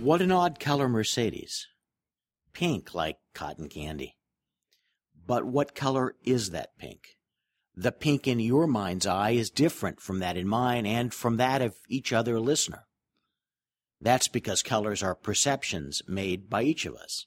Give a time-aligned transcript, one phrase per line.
[0.00, 1.66] What an odd color Mercedes.
[2.52, 4.16] Pink like cotton candy.
[5.26, 7.16] But what color is that pink?
[7.74, 11.62] The pink in your mind's eye is different from that in mine and from that
[11.62, 12.86] of each other listener.
[14.00, 17.26] That's because colors are perceptions made by each of us.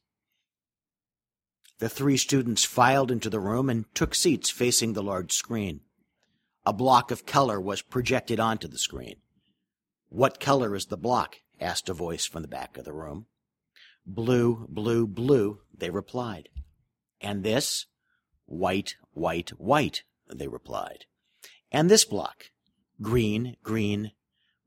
[1.80, 5.82] The three students filed into the room and took seats facing the large screen.
[6.66, 9.16] A block of color was projected onto the screen.
[10.14, 11.38] What color is the block?
[11.58, 13.28] asked a voice from the back of the room.
[14.06, 16.50] Blue, blue, blue, they replied.
[17.22, 17.86] And this?
[18.46, 21.06] White, white, white, they replied.
[21.72, 22.52] And this block?
[23.02, 24.12] Green, green.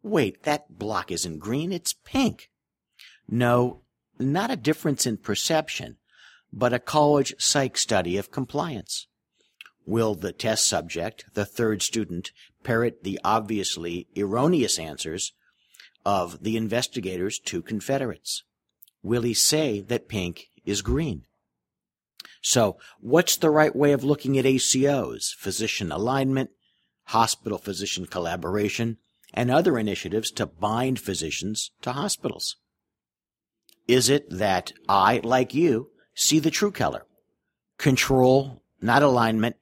[0.02, 2.49] Wait, that block isn't green, it's pink.
[3.29, 3.83] No,
[4.19, 5.99] not a difference in perception,
[6.55, 9.09] but a college psych study of compliance.
[9.85, 15.35] Will the test subject, the third student, parrot the obviously erroneous answers
[16.05, 18.43] of the investigators' two confederates?
[19.02, 21.24] Will he say that pink is green?
[22.43, 26.51] So, what's the right way of looking at ACOs, physician alignment,
[27.05, 28.99] hospital physician collaboration,
[29.33, 32.57] and other initiatives to bind physicians to hospitals?
[33.89, 37.07] Is it that I, like you, see the true color?
[37.79, 39.57] Control, not alignment,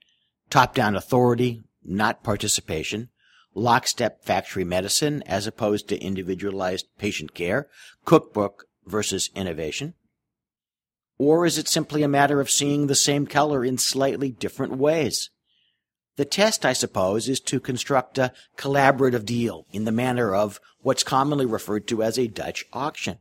[0.51, 3.09] top down authority, not participation,
[3.55, 7.69] lockstep factory medicine as opposed to individualized patient care,
[8.05, 9.95] cookbook versus innovation?
[11.19, 15.31] Or is it simply a matter of seeing the same color in slightly different ways?
[16.17, 21.03] The test, I suppose, is to construct a collaborative deal in the manner of what's
[21.03, 23.19] commonly referred to as a Dutch auction.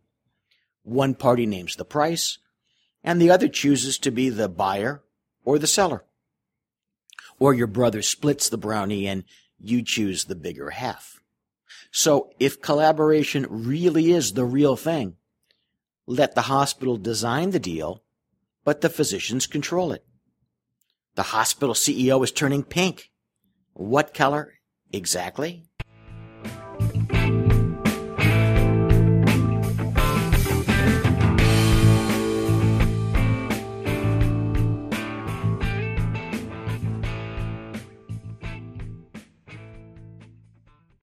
[0.83, 2.37] One party names the price,
[3.03, 5.03] and the other chooses to be the buyer
[5.45, 6.03] or the seller.
[7.39, 9.23] Or your brother splits the brownie and
[9.61, 11.21] you choose the bigger half.
[11.91, 15.15] So if collaboration really is the real thing,
[16.07, 18.03] let the hospital design the deal,
[18.63, 20.05] but the physicians control it.
[21.15, 23.11] The hospital CEO is turning pink.
[23.73, 24.53] What color
[24.91, 25.65] exactly?